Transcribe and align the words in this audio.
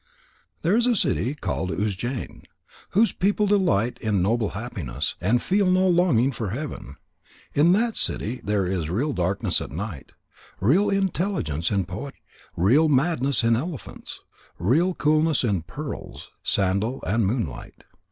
There 0.63 0.75
is 0.75 0.87
a 0.87 0.95
city 0.95 1.35
called 1.35 1.69
Ujjain, 1.69 2.41
whose 2.97 3.11
people 3.11 3.45
delight 3.45 3.99
in 4.01 4.19
noble 4.23 4.49
happiness, 4.57 5.13
and 5.21 5.39
feel 5.43 5.67
no 5.67 5.87
longing 5.87 6.31
for 6.31 6.49
heaven. 6.49 6.95
In 7.53 7.71
that 7.73 7.95
city 7.95 8.41
there 8.43 8.65
is 8.65 8.89
real 8.89 9.13
darkness 9.13 9.61
at 9.61 9.69
night, 9.69 10.13
real 10.59 10.89
intelligence 10.89 11.69
in 11.69 11.85
poetry, 11.85 12.19
real 12.57 12.89
madness 12.89 13.43
in 13.43 13.55
elephants, 13.55 14.21
real 14.57 14.95
coolness 14.95 15.43
in 15.43 15.61
pearls, 15.61 16.31
sandal, 16.41 17.03
and 17.05 17.27
moonlight. 17.27 17.83